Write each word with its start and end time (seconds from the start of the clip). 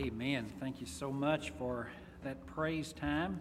Amen. 0.00 0.46
Thank 0.58 0.80
you 0.80 0.86
so 0.86 1.12
much 1.12 1.50
for 1.58 1.90
that 2.24 2.46
praise 2.46 2.94
time. 2.94 3.38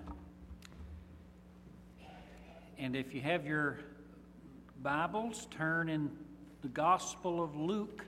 And 2.77 2.97
if 2.97 3.13
you 3.13 3.21
have 3.21 3.45
your 3.45 3.79
Bibles, 4.83 5.47
turn 5.51 5.87
in 5.87 6.11
the 6.61 6.67
Gospel 6.67 7.41
of 7.41 7.55
Luke 7.55 8.05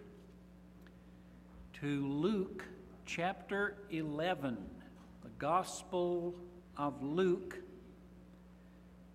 to 1.79 2.05
Luke 2.05 2.65
chapter 3.05 3.77
11. 3.89 4.57
The 5.23 5.29
Gospel 5.39 6.35
of 6.75 7.01
Luke 7.01 7.57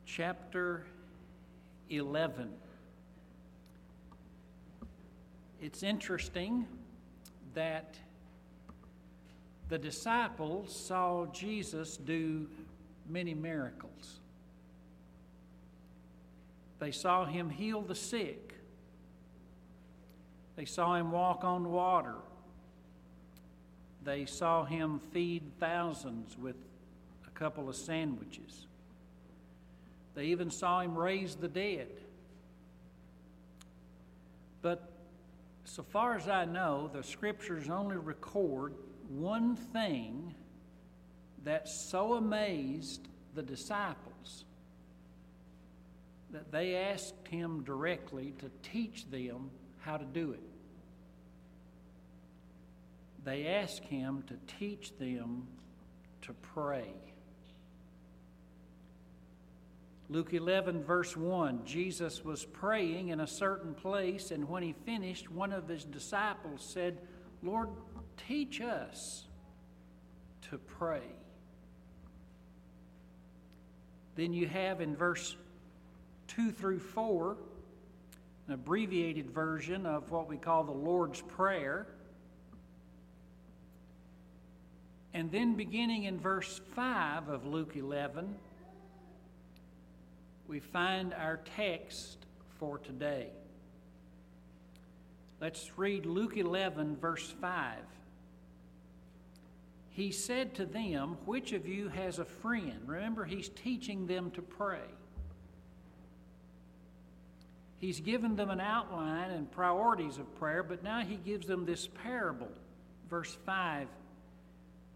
chapter 0.07 0.87
11. 1.91 2.55
It's 5.61 5.83
interesting 5.83 6.67
that 7.53 7.99
the 9.69 9.79
disciples 9.79 10.75
saw 10.75 11.27
Jesus 11.27 11.97
do 11.97 12.47
many 13.09 13.35
miracles. 13.35 14.21
They 16.79 16.93
saw 16.93 17.25
him 17.25 17.51
heal 17.51 17.83
the 17.83 17.95
sick. 17.95 18.55
They 20.57 20.65
saw 20.65 20.95
him 20.95 21.11
walk 21.11 21.43
on 21.43 21.71
water. 21.71 22.15
They 24.05 24.25
saw 24.25 24.65
him 24.65 25.01
feed 25.13 25.43
thousands 25.59 26.39
with 26.39 26.57
a 27.27 27.31
couple 27.31 27.69
of 27.69 27.75
sandwiches. 27.77 28.67
They 30.15 30.27
even 30.27 30.51
saw 30.51 30.81
him 30.81 30.97
raise 30.97 31.35
the 31.35 31.49
dead. 31.49 31.89
But 34.63 34.91
so 35.65 35.83
far 35.83 36.17
as 36.17 36.29
I 36.29 36.45
know, 36.45 36.89
the 36.93 37.03
scriptures 37.03 37.69
only 37.69 37.97
record 37.97 38.75
one 39.09 39.57
thing 39.57 40.35
that 41.45 41.69
so 41.69 42.15
amazed 42.15 43.07
the 43.35 43.43
disciples 43.43 44.45
that 46.31 46.51
they 46.51 46.75
asked 46.75 47.29
him 47.29 47.63
directly 47.63 48.35
to 48.39 48.51
teach 48.63 49.09
them 49.11 49.51
how 49.81 49.97
to 49.97 50.05
do 50.05 50.33
it. 50.33 50.43
They 53.25 53.47
asked 53.47 53.85
him 53.85 54.25
to 54.27 54.35
teach 54.59 54.97
them 54.99 55.47
to 56.23 56.33
pray. 56.55 56.93
Luke 60.09 60.35
11, 60.35 60.85
verse 60.85 61.17
1 61.17 61.65
Jesus 61.65 62.25
was 62.25 62.45
praying 62.45 63.09
in 63.09 63.21
a 63.21 63.27
certain 63.27 63.75
place, 63.75 64.31
and 64.31 64.49
when 64.49 64.63
he 64.63 64.75
finished, 64.85 65.31
one 65.31 65.53
of 65.53 65.69
his 65.69 65.85
disciples 65.85 66.63
said, 66.63 66.99
Lord, 67.43 67.69
teach 68.17 68.61
us 68.61 69.25
to 70.51 70.59
pray. 70.59 71.03
Then 74.15 74.33
you 74.33 74.47
have 74.47 74.81
in 74.81 74.97
verse 74.97 75.37
2 76.29 76.51
through 76.51 76.81
4 76.81 77.37
an 78.47 78.55
abbreviated 78.55 79.31
version 79.31 79.87
of 79.87 80.11
what 80.11 80.29
we 80.29 80.37
call 80.37 80.65
the 80.65 80.73
Lord's 80.73 81.21
Prayer. 81.21 81.87
And 85.13 85.33
then 85.33 85.55
beginning 85.55 86.05
in 86.05 86.19
verse 86.19 86.61
5 86.75 87.29
of 87.29 87.45
Luke 87.45 87.75
11, 87.75 88.35
we 90.47 90.61
find 90.61 91.13
our 91.15 91.41
text 91.57 92.19
for 92.61 92.79
today. 92.79 93.29
Let's 95.41 95.77
read 95.77 96.07
Luke 96.07 96.37
11, 96.37 96.97
verse 96.97 97.35
5 97.41 97.79
he 99.97 100.13
said 100.13 100.55
to 100.57 100.67
them, 100.67 101.17
Which 101.25 101.55
of 101.55 101.67
you 101.67 101.89
has 101.89 102.19
a 102.19 102.27
friend? 102.27 102.81
Remember, 102.85 103.25
he's 103.25 103.49
teaching 103.49 104.07
them 104.07 104.31
to 104.33 104.43
pray. 104.43 104.85
He's 107.79 108.01
given 108.01 108.37
them 108.37 108.51
an 108.51 108.61
outline 108.61 109.31
and 109.31 109.51
priorities 109.51 110.19
of 110.19 110.35
prayer, 110.39 110.63
but 110.63 110.85
now 110.85 111.01
he 111.01 111.17
gives 111.17 111.47
them 111.47 111.65
this 111.65 111.89
parable. 111.89 112.51
Verse 113.09 113.39
5 113.47 113.89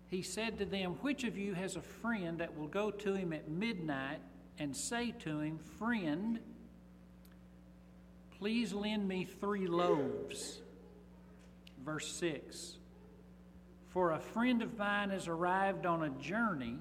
He 0.09 0.21
said 0.21 0.59
to 0.59 0.67
them, 0.67 0.97
Which 1.01 1.25
of 1.25 1.39
you 1.39 1.55
has 1.55 1.77
a 1.77 1.81
friend 1.81 2.41
that 2.41 2.59
will 2.59 2.69
go 2.69 2.91
to 2.91 3.15
him 3.15 3.33
at 3.33 3.49
midnight 3.49 4.21
and 4.59 4.77
say 4.77 5.13
to 5.21 5.41
him, 5.41 5.61
Friend, 5.79 6.41
please 8.39 8.75
lend 8.75 9.09
me 9.09 9.25
three 9.25 9.67
loaves? 9.67 10.61
Verse 11.87 12.13
6 12.17 12.80
for 13.91 14.13
a 14.13 14.19
friend 14.19 14.63
of 14.63 14.79
mine 14.79 15.11
has 15.11 15.27
arrived 15.27 15.85
on 15.85 16.05
a 16.05 16.11
journey, 16.11 16.79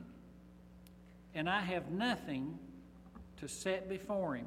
and 1.34 1.50
I 1.50 1.62
have 1.62 1.92
nothing 1.92 2.58
to 3.38 3.48
set 3.48 3.90
before 3.90 4.36
him. 4.36 4.46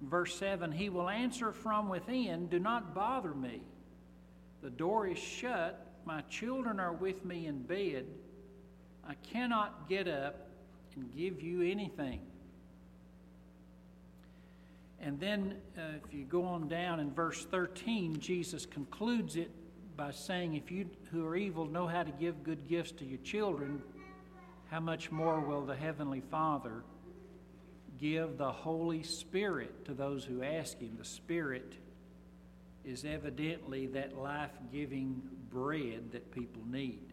Verse 0.00 0.36
7 0.36 0.72
He 0.72 0.88
will 0.88 1.08
answer 1.08 1.52
from 1.52 1.88
within, 1.88 2.48
Do 2.48 2.58
not 2.58 2.94
bother 2.94 3.34
me. 3.34 3.62
The 4.62 4.70
door 4.70 5.06
is 5.06 5.18
shut, 5.18 5.86
my 6.04 6.22
children 6.22 6.80
are 6.80 6.92
with 6.92 7.24
me 7.24 7.46
in 7.46 7.62
bed. 7.62 8.06
I 9.06 9.14
cannot 9.14 9.88
get 9.88 10.08
up 10.08 10.48
and 10.94 11.14
give 11.16 11.40
you 11.40 11.62
anything. 11.62 12.20
And 15.00 15.18
then, 15.18 15.56
uh, 15.76 15.98
if 16.04 16.14
you 16.14 16.24
go 16.24 16.44
on 16.44 16.68
down 16.68 17.00
in 17.00 17.12
verse 17.12 17.44
13, 17.44 18.20
Jesus 18.20 18.66
concludes 18.66 19.34
it 19.34 19.50
by 19.96 20.10
saying, 20.10 20.54
If 20.54 20.70
you 20.70 20.86
who 21.10 21.26
are 21.26 21.36
evil 21.36 21.66
know 21.66 21.86
how 21.86 22.02
to 22.02 22.10
give 22.12 22.42
good 22.42 22.68
gifts 22.68 22.92
to 22.92 23.04
your 23.04 23.18
children, 23.18 23.82
how 24.70 24.80
much 24.80 25.10
more 25.10 25.40
will 25.40 25.62
the 25.62 25.76
Heavenly 25.76 26.22
Father 26.30 26.82
give 27.98 28.38
the 28.38 28.50
Holy 28.50 29.02
Spirit 29.02 29.84
to 29.84 29.94
those 29.94 30.24
who 30.24 30.42
ask 30.42 30.78
Him? 30.78 30.96
The 30.98 31.04
Spirit 31.04 31.74
is 32.84 33.04
evidently 33.04 33.86
that 33.88 34.16
life 34.16 34.50
giving 34.72 35.22
bread 35.50 36.12
that 36.12 36.32
people 36.32 36.62
need. 36.70 37.12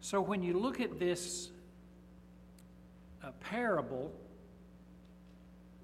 So 0.00 0.20
when 0.20 0.42
you 0.42 0.58
look 0.58 0.80
at 0.80 0.98
this 0.98 1.50
uh, 3.22 3.30
parable, 3.40 4.12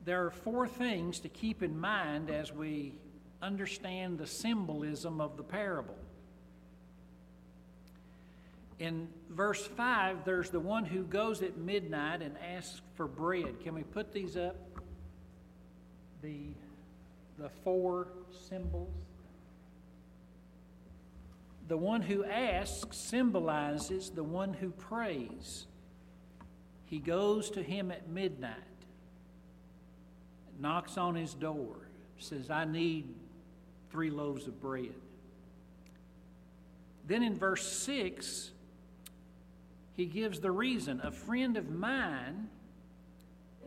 there 0.05 0.25
are 0.25 0.31
four 0.31 0.69
things 0.69 1.21
to 1.21 1.29
keep 1.29 1.63
in 1.63 1.79
mind 1.79 2.31
as 2.31 2.53
we 2.53 2.95
understand 3.47 4.19
the 4.19 4.27
symbolism 4.27 5.21
of 5.21 5.37
the 5.37 5.43
parable. 5.43 5.97
In 8.79 9.09
verse 9.31 9.65
5, 9.65 10.25
there's 10.25 10.51
the 10.51 10.61
one 10.61 10.85
who 10.85 11.05
goes 11.05 11.41
at 11.43 11.57
midnight 11.57 12.21
and 12.21 12.37
asks 12.39 12.83
for 12.95 13.07
bread. 13.07 13.61
Can 13.63 13.75
we 13.75 13.85
put 13.85 14.13
these 14.13 14.37
up? 14.37 14.57
The, 16.23 16.49
the 17.39 17.49
four 17.65 18.09
symbols. 18.49 18.93
The 21.69 21.77
one 21.77 22.03
who 22.03 22.25
asks 22.25 22.97
symbolizes 22.97 24.11
the 24.11 24.23
one 24.23 24.53
who 24.53 24.71
prays. 24.71 25.67
He 26.85 26.99
goes 26.99 27.51
to 27.51 27.63
him 27.63 27.91
at 27.91 28.09
midnight, 28.09 28.55
knocks 30.61 30.97
on 30.97 31.15
his 31.15 31.35
door, 31.35 31.77
says, 32.19 32.51
I 32.51 32.65
need 32.65 33.13
three 33.97 34.11
loaves 34.11 34.47
of 34.47 34.61
bread. 34.61 34.93
Then 37.07 37.23
in 37.23 37.35
verse 37.35 37.67
6, 37.67 38.51
he 39.95 40.05
gives 40.05 40.39
the 40.39 40.51
reason. 40.51 41.01
A 41.03 41.11
friend 41.11 41.57
of 41.57 41.71
mine 41.71 42.51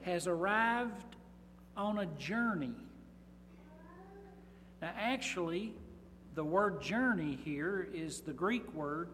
has 0.04 0.28
arrived 0.28 1.16
on 1.76 1.98
a 1.98 2.06
journey. 2.06 2.76
Now, 4.84 4.92
actually, 4.96 5.74
the 6.36 6.44
word 6.44 6.80
journey 6.80 7.40
here 7.44 7.90
is 7.92 8.22
the 8.22 8.34
Greek 8.34 8.72
word 8.76 9.10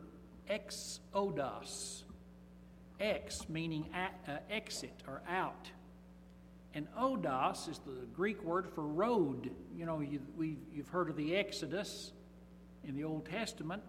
exodos. 0.50 2.04
Ex 3.00 3.48
meaning 3.48 3.86
uh, 3.94 4.32
exit 4.50 5.02
or 5.08 5.22
out. 5.30 5.72
And 6.76 6.88
odos 6.94 7.70
is 7.70 7.80
the 7.80 8.06
Greek 8.14 8.44
word 8.44 8.68
for 8.68 8.82
road. 8.82 9.50
You 9.76 9.86
know, 9.86 10.02
you, 10.02 10.20
you've 10.74 10.90
heard 10.90 11.10
of 11.10 11.16
the 11.16 11.34
Exodus 11.34 12.12
in 12.84 12.96
the 12.96 13.06
Old 13.06 13.26
Testament. 13.26 13.82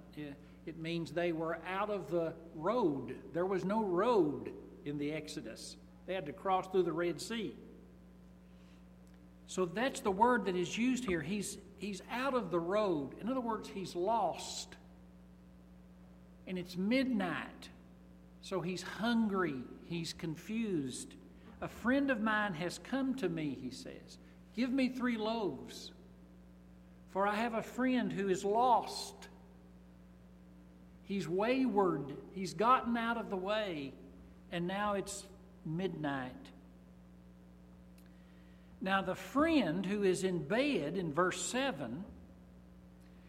It 0.66 0.78
means 0.78 1.10
they 1.10 1.32
were 1.32 1.58
out 1.68 1.90
of 1.90 2.10
the 2.10 2.32
road. 2.54 3.16
There 3.32 3.44
was 3.44 3.64
no 3.64 3.82
road 3.82 4.52
in 4.84 4.98
the 4.98 5.12
Exodus, 5.12 5.76
they 6.06 6.14
had 6.14 6.26
to 6.26 6.32
cross 6.32 6.68
through 6.68 6.84
the 6.84 6.92
Red 6.92 7.20
Sea. 7.20 7.56
So 9.48 9.64
that's 9.64 9.98
the 10.00 10.10
word 10.12 10.44
that 10.46 10.54
is 10.54 10.78
used 10.78 11.04
here. 11.04 11.20
He's, 11.20 11.58
he's 11.78 12.02
out 12.10 12.34
of 12.34 12.52
the 12.52 12.58
road. 12.58 13.14
In 13.20 13.28
other 13.28 13.40
words, 13.40 13.68
he's 13.68 13.96
lost. 13.96 14.76
And 16.46 16.56
it's 16.56 16.76
midnight. 16.76 17.68
So 18.42 18.60
he's 18.60 18.82
hungry. 18.82 19.56
He's 19.86 20.12
confused. 20.12 21.14
A 21.66 21.68
friend 21.68 22.12
of 22.12 22.20
mine 22.20 22.54
has 22.54 22.78
come 22.78 23.16
to 23.16 23.28
me, 23.28 23.58
he 23.60 23.70
says. 23.70 24.18
Give 24.54 24.70
me 24.70 24.88
three 24.88 25.16
loaves, 25.16 25.90
for 27.10 27.26
I 27.26 27.34
have 27.34 27.54
a 27.54 27.62
friend 27.62 28.12
who 28.12 28.28
is 28.28 28.44
lost. 28.44 29.16
He's 31.02 31.26
wayward. 31.26 32.16
He's 32.30 32.54
gotten 32.54 32.96
out 32.96 33.16
of 33.16 33.30
the 33.30 33.36
way, 33.36 33.94
and 34.52 34.68
now 34.68 34.94
it's 34.94 35.26
midnight. 35.64 36.30
Now, 38.80 39.02
the 39.02 39.16
friend 39.16 39.84
who 39.84 40.04
is 40.04 40.22
in 40.22 40.46
bed 40.46 40.96
in 40.96 41.12
verse 41.12 41.44
7, 41.46 42.04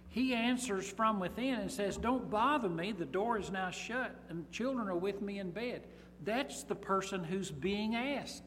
he 0.09 0.35
answers 0.35 0.87
from 0.87 1.19
within 1.19 1.55
and 1.55 1.71
says, 1.71 1.97
Don't 1.97 2.29
bother 2.29 2.69
me. 2.69 2.91
The 2.91 3.05
door 3.05 3.39
is 3.39 3.49
now 3.49 3.71
shut, 3.71 4.15
and 4.29 4.51
children 4.51 4.89
are 4.89 4.95
with 4.95 5.23
me 5.23 5.39
in 5.39 5.49
bed. 5.49 5.81
That's 6.23 6.63
the 6.63 6.75
person 6.75 7.23
who's 7.23 7.51
being 7.51 7.95
asked. 7.95 8.43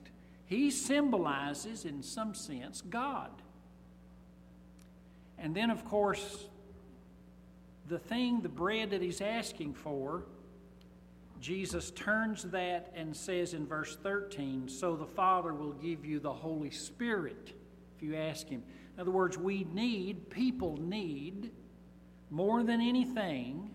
He 0.47 0.71
symbolizes, 0.71 1.85
in 1.85 2.03
some 2.03 2.35
sense, 2.35 2.81
God. 2.81 3.31
And 5.39 5.55
then, 5.55 5.71
of 5.71 5.85
course, 5.85 6.47
the 7.89 7.99
thing, 7.99 8.41
the 8.41 8.49
bread 8.49 8.91
that 8.91 9.01
he's 9.01 9.21
asking 9.21 9.75
for, 9.75 10.25
Jesus 11.41 11.91
turns 11.93 12.43
that 12.45 12.93
and 12.95 13.17
says 13.17 13.55
in 13.55 13.67
verse 13.67 13.97
13, 14.03 14.69
So 14.69 14.95
the 14.95 15.07
Father 15.07 15.55
will 15.55 15.73
give 15.73 16.05
you 16.05 16.21
the 16.21 16.33
Holy 16.33 16.71
Spirit 16.71 17.55
if 17.97 18.03
you 18.03 18.15
ask 18.15 18.49
Him. 18.49 18.63
In 18.95 19.01
other 19.01 19.11
words, 19.11 19.39
we 19.39 19.65
need, 19.73 20.29
people 20.31 20.77
need, 20.79 21.51
more 22.29 22.63
than 22.63 22.81
anything, 22.81 23.71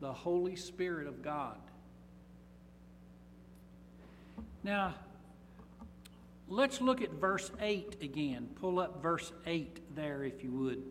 the 0.00 0.12
Holy 0.12 0.56
Spirit 0.56 1.06
of 1.06 1.22
God. 1.22 1.58
Now, 4.62 4.94
let's 6.48 6.80
look 6.80 7.00
at 7.00 7.12
verse 7.12 7.50
8 7.60 7.96
again. 8.02 8.48
Pull 8.60 8.78
up 8.78 9.02
verse 9.02 9.32
8 9.46 9.94
there, 9.94 10.24
if 10.24 10.44
you 10.44 10.52
would. 10.52 10.82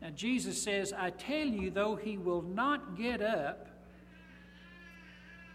Now, 0.00 0.10
Jesus 0.10 0.60
says, 0.60 0.92
I 0.92 1.10
tell 1.10 1.46
you, 1.46 1.70
though 1.70 1.94
he 1.94 2.18
will 2.18 2.42
not 2.42 2.96
get 2.96 3.22
up 3.22 3.68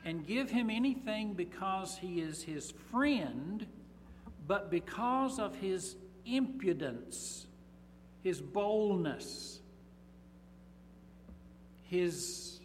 and 0.06 0.25
give 0.25 0.50
him 0.50 0.69
anything 0.69 1.33
because 1.33 1.98
he 1.98 2.21
is 2.21 2.42
his 2.42 2.71
friend, 2.89 3.68
but 4.48 4.71
because 4.71 5.38
of 5.38 5.56
his 5.56 5.98
impudence, 6.25 7.45
his 8.24 8.39
boldness, 8.39 9.60
his, 11.83 12.62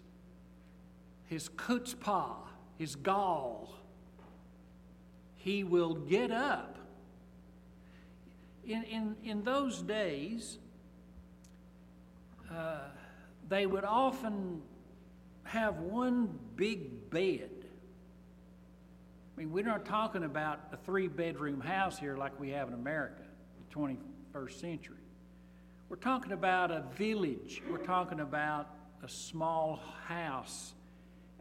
his 1.26 1.48
chutzpah, 1.48 2.36
his 2.78 2.96
gall, 2.96 3.74
he 5.36 5.64
will 5.64 5.94
get 5.94 6.30
up. 6.30 6.78
In, 8.64 8.84
in, 8.84 9.16
in 9.24 9.42
those 9.42 9.82
days, 9.82 10.58
uh, 12.50 12.78
they 13.48 13.66
would 13.66 13.84
often 13.84 14.62
have 15.44 15.78
one 15.78 16.38
big 16.56 17.10
bed. 17.10 17.50
I 19.36 19.40
mean, 19.40 19.52
we're 19.52 19.64
not 19.64 19.84
talking 19.84 20.24
about 20.24 20.60
a 20.72 20.76
three 20.76 21.08
bedroom 21.08 21.60
house 21.60 21.98
here 21.98 22.16
like 22.16 22.38
we 22.38 22.50
have 22.50 22.68
in 22.68 22.74
America, 22.74 23.22
the 23.68 23.74
21st 23.74 24.60
century. 24.60 24.96
We're 25.88 25.96
talking 25.96 26.32
about 26.32 26.70
a 26.70 26.84
village. 26.96 27.62
We're 27.70 27.78
talking 27.78 28.20
about 28.20 28.68
a 29.02 29.08
small 29.08 29.80
house. 30.06 30.74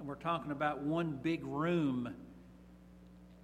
And 0.01 0.07
we're 0.07 0.15
talking 0.15 0.51
about 0.51 0.81
one 0.81 1.19
big 1.21 1.45
room 1.45 2.12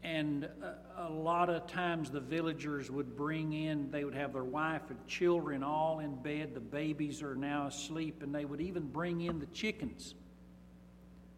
and 0.02 0.44
a, 0.44 1.04
a, 1.04 1.08
lot 1.08 1.52
of 1.52 1.68
times 1.68 2.10
the 2.10 2.20
villagers 2.20 2.90
would 2.90 3.16
bring 3.16 3.54
in, 3.54 3.92
they 3.92 4.04
would 4.04 4.16
have 4.16 4.34
their 4.34 4.44
wife 4.44 4.82
and 4.90 4.98
children 5.06 5.62
all 5.62 6.00
in 6.00 6.16
bed. 6.16 6.56
The 6.56 6.60
babies 6.60 7.22
are 7.22 7.36
now 7.36 7.68
asleep, 7.68 8.24
and 8.24 8.34
they 8.34 8.44
would 8.44 8.60
even 8.60 8.88
bring 8.88 9.22
in 9.22 9.38
the 9.38 9.46
chickens 9.46 10.16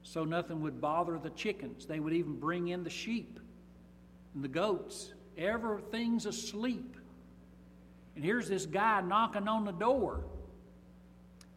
so 0.04 0.24
nothing 0.24 0.62
would 0.62 0.80
bother 0.80 1.19
the 1.22 1.31
chickens. 1.31 1.86
They 1.86 2.00
would 2.00 2.13
even 2.13 2.39
bring 2.39 2.69
in 2.69 2.86
the 2.86 2.89
sheep 2.89 3.42
and 4.33 4.42
the 4.42 4.48
goats. 4.48 5.12
Everything's 5.38 6.27
asleep. 6.27 6.95
And 8.15 8.24
here's 8.24 8.48
this 8.48 8.65
guy 8.65 9.01
knocking 9.01 9.50
on 9.50 9.65
the 9.65 9.74
door. 9.74 10.24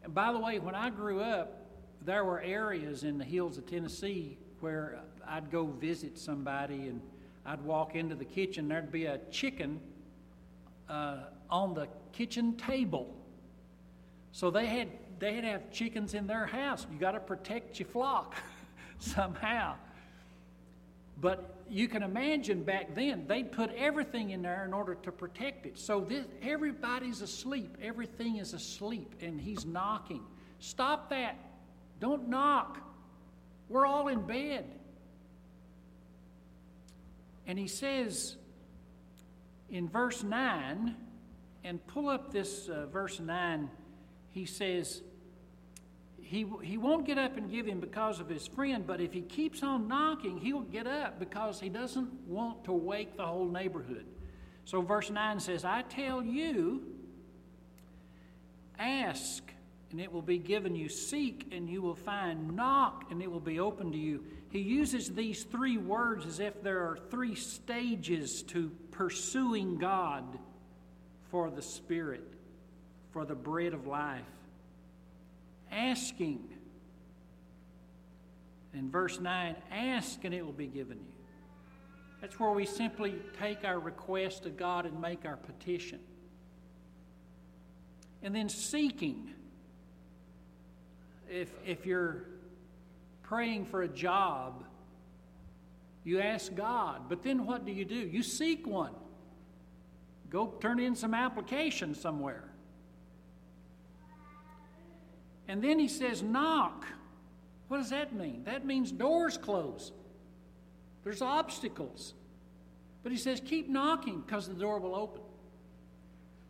And 0.03 0.12
by 0.12 0.32
the 0.32 0.41
way, 0.41 0.58
when 0.58 0.75
I 0.75 0.91
grew 0.91 1.20
up, 1.20 1.62
there 2.05 2.25
were 2.25 2.41
areas 2.41 3.05
in 3.05 3.19
the 3.19 3.25
hills 3.25 3.59
of 3.59 3.67
Tennessee 3.67 4.39
where 4.61 5.01
I'd 5.27 5.51
go 5.51 5.67
visit 5.67 6.19
somebody 6.19 6.89
and 6.89 7.01
I'd 7.45 7.63
walk 7.63 7.95
into 7.95 8.15
the 8.15 8.25
kitchen, 8.25 8.69
there'd 8.69 8.93
be 8.93 9.07
a 9.07 9.19
chicken 9.31 9.81
uh, 10.89 11.25
on 11.51 11.75
the 11.75 11.89
kitchen 12.13 12.57
table. 12.57 13.15
So 14.33 14.51
they 14.51 14.67
had 14.67 14.89
they 15.19 15.35
had 15.35 15.45
to 15.45 15.51
have 15.51 15.71
chickens 15.71 16.15
in 16.15 16.27
their 16.27 16.47
house. 16.47 16.87
You 16.93 16.99
got 16.99 17.13
to 17.13 17.21
protect 17.21 17.79
your 17.79 17.89
flock 17.89 18.35
somehow. 18.99 19.77
But 21.21 21.63
you 21.71 21.87
can 21.87 22.03
imagine 22.03 22.65
back 22.65 22.95
then 22.95 23.27
they'd 23.29 23.53
put 23.53 23.73
everything 23.75 24.31
in 24.31 24.43
there 24.43 24.65
in 24.65 24.73
order 24.73 24.97
to 24.97 25.13
protect 25.13 25.67
it. 25.67 25.79
So 25.79 26.01
this, 26.01 26.27
everybody's 26.43 27.23
asleep. 27.23 27.77
Everything 27.81 28.37
is 28.37 28.53
asleep, 28.53 29.15
and 29.21 29.41
he's 29.41 29.65
knocking. 29.65 30.23
Stop 30.59 31.11
that! 31.11 31.37
Don't 32.03 32.29
knock. 32.29 32.81
We're 33.69 33.87
all 33.87 34.09
in 34.09 34.23
bed. 34.23 34.65
And 37.47 37.57
he 37.57 37.69
says 37.69 38.37
in 39.71 39.89
verse 39.89 40.25
9, 40.25 40.97
and 41.63 41.87
pull 41.87 42.09
up 42.09 42.33
this 42.33 42.69
uh, 42.69 42.87
verse 42.87 43.21
9, 43.21 43.71
he 44.31 44.47
says, 44.47 45.01
he, 46.21 46.45
he 46.61 46.77
won't 46.77 47.07
get 47.07 47.19
up 47.19 47.37
and 47.37 47.49
give 47.49 47.67
him 47.67 47.79
because 47.79 48.19
of 48.19 48.29
his 48.29 48.49
friend, 48.49 48.85
but 48.85 49.01
if 49.01 49.13
he 49.13 49.21
keeps 49.21 49.63
on 49.63 49.87
knocking, 49.87 50.39
he'll 50.39 50.63
get 50.63 50.89
up 50.89 51.21
because 51.21 51.61
he 51.61 51.69
doesn't 51.69 52.13
want 52.27 52.65
to 52.65 52.73
wake 52.73 53.17
the 53.17 53.27
whole 53.27 53.47
neighborhood. 53.47 54.07
So 54.65 54.83
verse 54.83 55.09
9 55.09 55.39
says, 55.39 55.65
I 55.65 55.83
tell 55.83 56.21
you, 56.21 56.83
ask 58.77 59.53
and 59.93 60.00
it 60.00 60.11
will 60.11 60.23
be 60.23 60.39
given 60.39 60.75
you. 60.75 60.89
Seek, 60.89 61.53
and 61.53 61.69
you 61.69 61.83
will 61.83 61.94
find. 61.94 62.56
Knock, 62.56 63.05
and 63.11 63.23
it 63.23 63.31
will 63.31 63.41
be 63.41 63.61
open 63.61 63.93
to 63.93 63.99
you. 63.99 64.25
He 64.50 64.61
uses 64.61 65.09
these 65.11 65.44
three 65.44 65.77
words 65.77 66.27
as 66.27 66.41
if 66.41 66.62
there 66.62 66.81
are 66.81 66.99
three 67.11 67.35
stages 67.35 68.43
to 68.44 68.71
pursuing 68.91 69.79
God 69.79 70.25
for 71.31 71.50
the 71.50 71.62
Spirit, 71.62 72.25
for 73.12 73.25
the 73.25 73.35
bread 73.35 73.75
of 73.75 73.87
life. 73.87 74.25
Asking. 75.70 76.49
In 78.75 78.91
verse 78.91 79.20
9, 79.20 79.55
ask 79.70 80.25
and 80.25 80.34
it 80.34 80.44
will 80.44 80.53
be 80.53 80.67
given 80.67 80.99
you. 80.99 81.13
That's 82.22 82.41
where 82.41 82.53
we 82.53 82.65
simply 82.65 83.17
take 83.39 83.65
our 83.65 83.79
request 83.79 84.44
to 84.44 84.51
God 84.51 84.87
and 84.87 84.99
make 85.01 85.27
our 85.27 85.37
petition. 85.37 85.99
And 88.22 88.34
then 88.34 88.49
seeking 88.49 89.34
if, 91.32 91.48
if 91.65 91.86
you're 91.86 92.27
praying 93.22 93.65
for 93.65 93.82
a 93.82 93.89
job, 93.89 94.65
you 96.05 96.20
ask 96.20 96.55
God, 96.55 97.03
but 97.08 97.22
then 97.22 97.46
what 97.46 97.65
do 97.65 97.72
you 97.72 97.84
do? 97.84 97.94
You 97.94 98.22
seek 98.22 98.67
one. 98.67 98.94
Go 100.29 100.55
turn 100.60 100.79
in 100.79 100.94
some 100.94 101.15
application 101.15 101.94
somewhere. 101.94 102.44
And 105.48 105.62
then 105.62 105.79
he 105.79 105.89
says, 105.89 106.22
knock. 106.22 106.84
What 107.69 107.79
does 107.79 107.91
that 107.91 108.15
mean? 108.15 108.44
That 108.44 108.67
means 108.67 108.93
doors 108.93 109.39
close. 109.39 109.93
There's 111.05 111.22
obstacles. 111.22 112.15
But 113.03 113.12
he 113.12 113.19
says, 113.19 113.41
keep 113.44 113.69
knocking 113.69 114.20
because 114.20 114.48
the 114.48 114.55
door 114.55 114.79
will 114.79 114.94
open. 114.94 115.22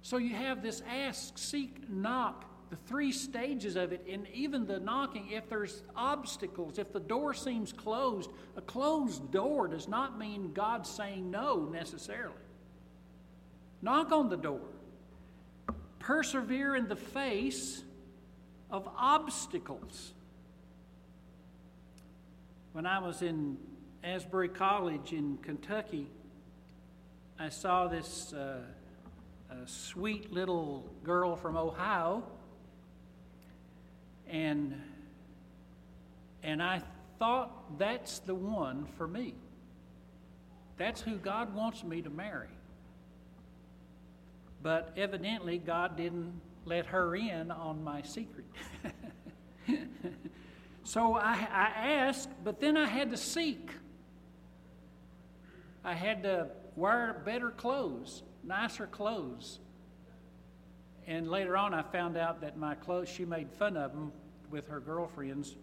So 0.03 0.17
you 0.17 0.35
have 0.35 0.63
this 0.63 0.83
ask, 0.89 1.39
seek, 1.39 1.89
knock 1.89 2.52
the 2.73 2.79
three 2.89 3.13
stages 3.13 3.77
of 3.77 3.93
it, 3.93 4.03
and 4.11 4.27
even 4.33 4.67
the 4.67 4.81
knocking, 4.81 5.31
if 5.31 5.47
there's 5.51 5.83
obstacles, 5.95 6.79
if 6.79 6.91
the 6.91 7.01
door 7.01 7.35
seems 7.35 7.71
closed, 7.71 8.31
a 8.57 8.63
closed 8.63 9.31
door 9.31 9.69
does 9.69 9.89
not 9.89 10.19
mean 10.19 10.55
God 10.55 10.87
saying 10.87 11.31
no 11.31 11.69
necessarily. 11.71 12.33
Knock 13.83 14.11
on 14.11 14.31
the 14.31 14.39
door. 14.39 14.63
Persevere 15.99 16.75
in 16.75 16.89
the 16.89 16.97
face 16.97 17.85
of 18.71 18.89
obstacles. 18.97 20.15
When 22.73 22.87
I 22.87 23.01
was 23.01 23.21
in 23.21 23.59
Asbury 24.03 24.49
College 24.49 25.13
in 25.13 25.37
Kentucky, 25.43 26.07
I 27.39 27.51
saw 27.51 27.87
this 27.87 28.33
uh, 28.33 28.61
sweet 29.67 30.33
little 30.33 30.91
girl 31.05 31.37
from 31.37 31.59
Ohio 31.59 32.25
and, 34.33 34.75
and 36.43 36.63
I 36.63 36.83
thought 37.19 37.79
that's 37.79 38.19
the 38.21 38.35
one 38.35 38.87
for 38.97 39.07
me. 39.07 39.35
That's 40.79 41.03
who 41.03 41.17
God 41.17 41.55
wants 41.55 41.85
me 41.85 42.01
to 42.01 42.11
marry. 42.11 42.49
But 44.63 44.95
evidently, 44.97 45.59
God 45.59 45.97
didn't 45.97 46.33
let 46.65 46.87
her 46.87 47.15
in 47.15 47.51
on 47.51 47.85
my 47.85 48.01
secret. 48.03 48.47
so 50.85 51.15
I, 51.15 51.47
I 51.53 51.67
asked, 51.91 52.31
but 52.43 52.59
then 52.59 52.79
I 52.79 52.87
had 52.87 53.11
to 53.11 53.17
seek. 53.19 53.71
I 55.85 55.93
had 55.93 56.23
to 56.23 56.47
wear 56.75 57.21
better 57.27 57.51
clothes, 57.51 58.23
nicer 58.43 58.87
clothes. 58.87 59.59
And 61.07 61.29
later 61.29 61.57
on, 61.57 61.75
I 61.75 61.83
found 61.83 62.17
out 62.17 62.41
that 62.41 62.57
my 62.57 62.77
clothes, 62.77 63.09
she 63.09 63.25
made 63.25 63.51
fun 63.59 63.77
of 63.77 63.93
them 63.93 64.13
with 64.53 64.69
her 64.69 64.79
girlfriends. 64.79 65.57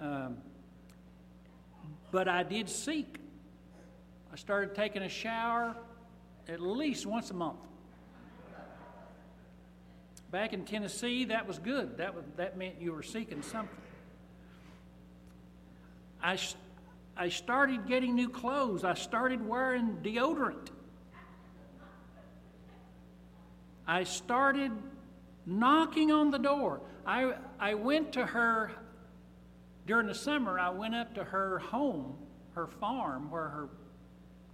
Um, 0.00 0.38
but 2.12 2.28
I 2.28 2.44
did 2.44 2.70
seek. 2.70 3.18
I 4.32 4.36
started 4.36 4.74
taking 4.74 5.02
a 5.02 5.08
shower 5.08 5.76
at 6.48 6.60
least 6.60 7.04
once 7.04 7.30
a 7.30 7.34
month. 7.34 7.58
Back 10.30 10.52
in 10.52 10.64
Tennessee, 10.64 11.24
that 11.26 11.46
was 11.46 11.58
good. 11.58 11.98
That, 11.98 12.14
was, 12.14 12.24
that 12.36 12.56
meant 12.56 12.80
you 12.80 12.92
were 12.92 13.02
seeking 13.02 13.42
something. 13.42 13.76
I, 16.22 16.38
I 17.16 17.30
started 17.30 17.86
getting 17.86 18.14
new 18.14 18.28
clothes. 18.28 18.84
I 18.84 18.94
started 18.94 19.46
wearing 19.46 19.98
deodorant. 20.02 20.68
I 23.86 24.04
started 24.04 24.70
knocking 25.48 26.12
on 26.12 26.30
the 26.30 26.38
door. 26.38 26.80
I, 27.06 27.32
I 27.58 27.74
went 27.74 28.12
to 28.12 28.26
her 28.26 28.70
during 29.86 30.06
the 30.06 30.14
summer, 30.14 30.58
I 30.58 30.68
went 30.68 30.94
up 30.94 31.14
to 31.14 31.24
her 31.24 31.58
home, 31.58 32.14
her 32.54 32.66
farm, 32.66 33.30
where 33.30 33.48
her 33.48 33.68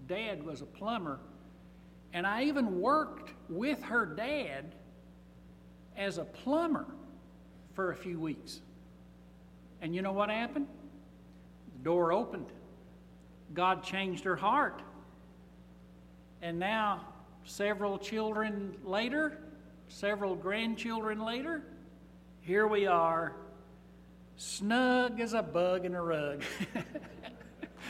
dad 0.06 0.44
was 0.44 0.60
a 0.60 0.66
plumber, 0.66 1.18
and 2.12 2.24
I 2.24 2.44
even 2.44 2.80
worked 2.80 3.32
with 3.48 3.82
her 3.82 4.06
dad 4.06 4.76
as 5.96 6.18
a 6.18 6.24
plumber 6.24 6.86
for 7.74 7.90
a 7.90 7.96
few 7.96 8.20
weeks. 8.20 8.60
And 9.82 9.92
you 9.92 10.02
know 10.02 10.12
what 10.12 10.30
happened? 10.30 10.68
The 11.78 11.84
door 11.84 12.12
opened. 12.12 12.46
God 13.52 13.82
changed 13.82 14.22
her 14.22 14.36
heart. 14.36 14.82
And 16.40 16.60
now, 16.60 17.08
several 17.44 17.98
children 17.98 18.76
later, 18.84 19.40
several 19.94 20.34
grandchildren 20.34 21.24
later, 21.24 21.62
here 22.40 22.66
we 22.66 22.84
are 22.84 23.36
snug 24.36 25.20
as 25.20 25.34
a 25.34 25.42
bug 25.42 25.84
in 25.84 25.94
a 25.94 26.02
rug. 26.02 26.42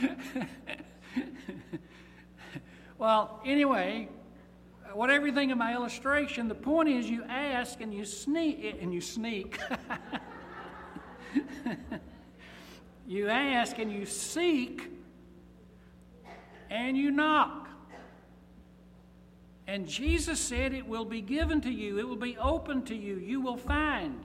well, 2.98 3.40
anyway, 3.46 4.10
whatever 4.92 5.32
think 5.32 5.50
of 5.50 5.56
my 5.56 5.72
illustration, 5.72 6.46
the 6.46 6.54
point 6.54 6.90
is 6.90 7.08
you 7.08 7.24
ask 7.24 7.80
and 7.80 7.94
you 7.94 8.04
sneak 8.04 8.76
and 8.82 8.92
you 8.92 9.00
sneak. 9.00 9.58
you 13.06 13.28
ask 13.28 13.78
and 13.78 13.90
you 13.90 14.04
seek 14.04 14.90
and 16.68 16.98
you 16.98 17.10
knock. 17.10 17.63
And 19.66 19.88
Jesus 19.88 20.38
said, 20.38 20.74
It 20.74 20.86
will 20.86 21.04
be 21.04 21.20
given 21.20 21.60
to 21.62 21.70
you, 21.70 21.98
it 21.98 22.06
will 22.06 22.16
be 22.16 22.36
open 22.38 22.82
to 22.82 22.94
you, 22.94 23.16
you 23.16 23.40
will 23.40 23.56
find. 23.56 24.22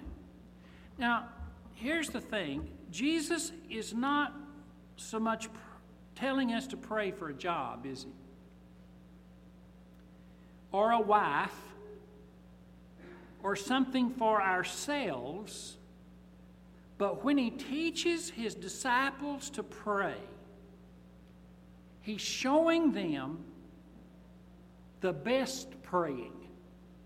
Now, 0.98 1.30
here's 1.76 2.10
the 2.10 2.22
thing 2.22 2.68
Jesus 2.92 3.52
is 3.70 3.94
not 3.94 4.34
so 4.98 5.20
much 5.20 5.52
pr- 5.52 5.60
telling 6.16 6.52
us 6.52 6.68
to 6.68 6.78
pray 6.78 7.12
for 7.12 7.30
a 7.30 7.34
job, 7.34 7.86
is 7.86 8.04
he? 8.04 8.10
Or 10.72 10.92
a 10.92 11.00
wife, 11.00 11.56
or 13.42 13.56
something 13.56 14.10
for 14.10 14.42
ourselves. 14.42 15.78
But 16.98 17.24
when 17.24 17.38
he 17.38 17.50
teaches 17.50 18.30
his 18.30 18.54
disciples 18.54 19.50
to 19.52 19.64
pray, 19.64 20.18
he's 22.02 22.20
showing 22.20 22.92
them 22.92 23.46
the 25.02 25.14
best 25.14 25.82
praying, 25.84 26.34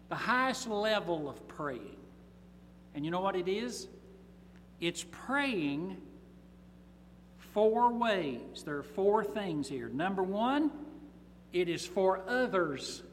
the 0.09 0.15
highest 0.15 0.67
level 0.67 1.29
of 1.29 1.47
praying. 1.47 1.97
And 2.95 3.05
you 3.05 3.11
know 3.11 3.21
what 3.21 3.35
it 3.35 3.47
is? 3.47 3.87
It's 4.79 5.05
praying 5.09 5.97
four 7.53 7.93
ways. 7.93 8.63
There 8.65 8.77
are 8.77 8.83
four 8.83 9.23
things 9.23 9.67
here. 9.67 9.89
Number 9.89 10.23
one, 10.23 10.71
it 11.51 11.69
is 11.69 11.85
for 11.85 12.21
others, 12.27 13.03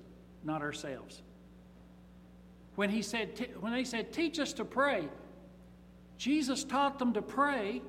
not 0.42 0.62
ourselves. 0.62 1.22
When 2.74 2.90
he 2.90 3.02
said, 3.02 3.50
when 3.60 3.72
they 3.72 3.84
said, 3.84 4.12
"Teach 4.12 4.38
us 4.38 4.54
to 4.54 4.64
pray," 4.64 5.08
Jesus 6.16 6.64
taught 6.64 6.98
them 6.98 7.12
to 7.12 7.22
pray 7.22 7.82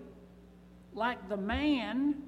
like 0.93 1.29
the 1.29 1.37
man 1.37 2.21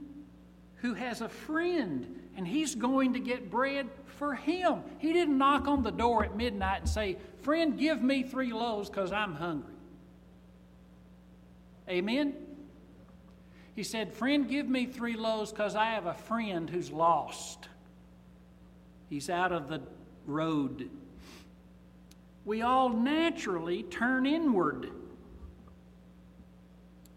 who 0.75 0.93
has 0.93 1.21
a 1.21 1.29
friend 1.29 2.21
and 2.35 2.47
he's 2.47 2.75
going 2.75 3.13
to 3.13 3.19
get 3.19 3.51
bread 3.51 3.89
for 4.13 4.35
him. 4.35 4.83
He 4.99 5.13
didn't 5.13 5.37
knock 5.37 5.67
on 5.67 5.83
the 5.83 5.91
door 5.91 6.23
at 6.23 6.35
midnight 6.35 6.81
and 6.81 6.89
say, 6.89 7.17
"Friend, 7.41 7.77
give 7.77 8.01
me 8.01 8.23
three 8.23 8.53
loaves 8.53 8.89
because 8.89 9.11
I'm 9.11 9.33
hungry." 9.35 9.73
Amen? 11.89 12.33
He 13.75 13.83
said, 13.83 14.13
Friend, 14.13 14.47
give 14.47 14.67
me 14.67 14.85
three 14.85 15.15
loaves 15.15 15.51
because 15.51 15.75
I 15.75 15.85
have 15.91 16.05
a 16.05 16.13
friend 16.13 16.69
who's 16.69 16.91
lost. 16.91 17.67
He's 19.09 19.29
out 19.29 19.51
of 19.51 19.67
the 19.67 19.81
road. 20.25 20.89
We 22.45 22.61
all 22.61 22.89
naturally 22.89 23.83
turn 23.83 24.25
inward. 24.25 24.89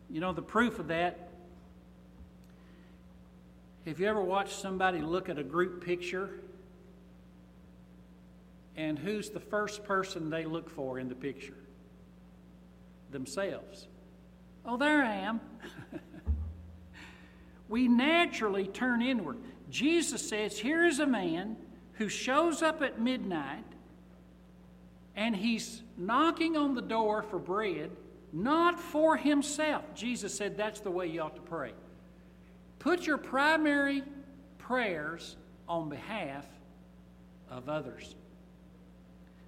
You 0.08 0.20
know, 0.20 0.32
the 0.32 0.42
proof 0.42 0.78
of 0.78 0.88
that, 0.88 1.30
have 3.86 4.00
you 4.00 4.06
ever 4.06 4.22
watched 4.22 4.58
somebody 4.58 5.00
look 5.00 5.28
at 5.28 5.38
a 5.38 5.44
group 5.44 5.84
picture? 5.84 6.40
And 8.76 8.98
who's 8.98 9.30
the 9.30 9.40
first 9.40 9.84
person 9.84 10.28
they 10.28 10.44
look 10.44 10.68
for 10.68 10.98
in 10.98 11.08
the 11.08 11.14
picture? 11.14 11.56
Themselves. 13.10 13.88
Oh, 14.64 14.76
there 14.76 15.02
I 15.02 15.14
am. 15.14 15.40
we 17.68 17.88
naturally 17.88 18.66
turn 18.66 19.00
inward. 19.00 19.38
Jesus 19.70 20.28
says, 20.28 20.58
Here 20.58 20.84
is 20.84 20.98
a 20.98 21.06
man 21.06 21.56
who 21.94 22.08
shows 22.08 22.62
up 22.62 22.82
at 22.82 23.00
midnight 23.00 23.64
and 25.14 25.34
he's 25.34 25.82
knocking 25.96 26.56
on 26.56 26.74
the 26.74 26.82
door 26.82 27.22
for 27.22 27.38
bread, 27.38 27.90
not 28.32 28.78
for 28.78 29.16
himself. 29.16 29.82
Jesus 29.94 30.36
said 30.36 30.56
that's 30.56 30.80
the 30.80 30.90
way 30.90 31.06
you 31.06 31.22
ought 31.22 31.34
to 31.36 31.42
pray. 31.42 31.72
Put 32.78 33.06
your 33.06 33.16
primary 33.16 34.02
prayers 34.58 35.36
on 35.66 35.88
behalf 35.88 36.46
of 37.50 37.70
others. 37.70 38.14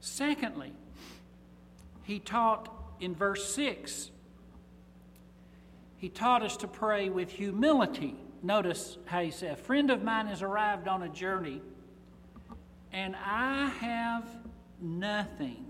Secondly, 0.00 0.72
he 2.02 2.18
taught 2.18 2.72
in 3.00 3.14
verse 3.14 3.52
6 3.54 4.10
he 5.98 6.08
taught 6.08 6.42
us 6.42 6.56
to 6.58 6.68
pray 6.68 7.08
with 7.08 7.30
humility. 7.30 8.14
Notice 8.42 8.98
how 9.04 9.20
he 9.20 9.32
said, 9.32 9.52
A 9.52 9.56
friend 9.56 9.90
of 9.90 10.02
mine 10.02 10.28
has 10.28 10.42
arrived 10.42 10.86
on 10.86 11.02
a 11.02 11.08
journey, 11.08 11.60
and 12.92 13.16
I 13.16 13.66
have 13.80 14.24
nothing 14.80 15.66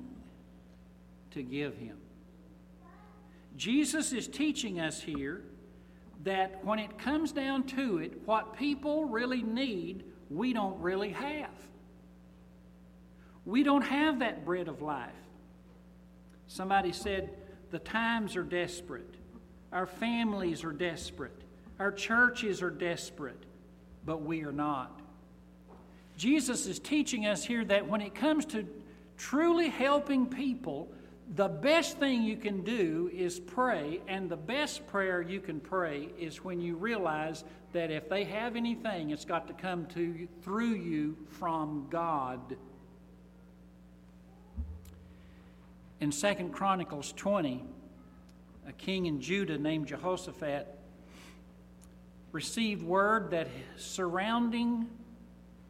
to 1.31 1.43
give 1.43 1.77
him. 1.77 1.97
Jesus 3.57 4.13
is 4.13 4.29
teaching 4.29 4.79
us 4.79 5.01
here 5.01 5.43
that 6.25 6.63
when 6.63 6.79
it 6.79 6.99
comes 6.99 7.33
down 7.33 7.65
to 7.65 7.99
it, 7.99 8.21
what 8.27 8.55
people 8.55 9.07
really 9.07 9.43
need, 9.43 10.05
we 10.29 10.53
don't 10.53 10.79
really 10.81 11.11
have. 11.11 11.51
We 13.49 13.63
don't 13.63 13.81
have 13.81 14.19
that 14.19 14.45
bread 14.45 14.69
of 14.69 14.83
life. 14.83 15.09
Somebody 16.49 16.93
said, 16.93 17.31
the 17.71 17.79
times 17.79 18.37
are 18.37 18.43
desperate. 18.43 19.15
Our 19.73 19.87
families 19.87 20.65
are 20.65 20.73
desperate. 20.73 21.33
Our 21.79 21.91
churches 21.91 22.61
are 22.61 22.71
desperate, 22.71 23.43
but 24.05 24.21
we 24.21 24.43
are 24.43 24.53
not. 24.53 25.01
Jesus 26.19 26.67
is 26.67 26.79
teaching 26.79 27.25
us 27.25 27.43
here 27.43 27.65
that 27.65 27.89
when 27.89 28.03
it 28.03 28.15
comes 28.15 28.45
to 28.47 28.67
truly 29.17 29.71
helping 29.71 30.27
people, 30.27 30.93
the 31.35 31.49
best 31.49 31.97
thing 31.97 32.25
you 32.25 32.37
can 32.37 32.63
do 32.65 33.11
is 33.15 33.41
pray, 33.41 34.03
and 34.09 34.29
the 34.29 34.37
best 34.37 34.87
prayer 34.87 35.23
you 35.23 35.41
can 35.41 35.59
pray 35.59 36.11
is 36.19 36.45
when 36.45 36.61
you 36.61 36.77
realize 36.77 37.45
that 37.73 37.91
if 37.91 38.11
they 38.11 38.25
have 38.25 38.57
anything, 38.57 39.09
it's 39.09 39.25
got 39.25 39.47
to 39.47 39.55
come 39.55 39.87
to 39.87 40.03
you, 40.03 40.29
through 40.43 40.75
you 40.75 41.17
from 41.31 41.87
God. 41.89 42.59
In 46.01 46.13
Second 46.13 46.53
Chronicles 46.53 47.13
20, 47.17 47.65
a 48.69 48.73
king 48.73 49.07
in 49.07 49.21
Judah 49.21 49.59
named 49.59 49.89
Jehoshaphat, 49.89 50.79
received 52.31 52.83
word 52.83 53.31
that 53.31 53.49
surrounding 53.77 54.87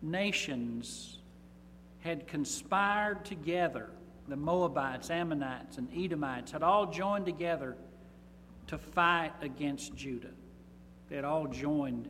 nations 0.02 1.18
had 2.00 2.26
conspired 2.26 3.24
together 3.24 3.88
the 4.28 4.36
Moabites, 4.36 5.08
Ammonites, 5.10 5.78
and 5.78 5.88
Edomites 5.96 6.52
had 6.52 6.62
all 6.62 6.90
joined 6.90 7.24
together 7.24 7.76
to 8.66 8.76
fight 8.76 9.32
against 9.40 9.94
Judah. 9.96 10.30
They 11.08 11.16
had 11.16 11.24
all 11.24 11.46
joined. 11.46 12.08